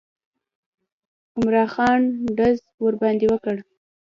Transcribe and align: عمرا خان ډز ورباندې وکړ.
عمرا 1.35 1.65
خان 1.73 2.01
ډز 2.37 2.57
ورباندې 2.83 3.25
وکړ. 3.29 3.55